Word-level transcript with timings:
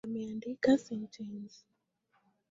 Ameandika 0.07 0.69
sentensi 0.85 1.59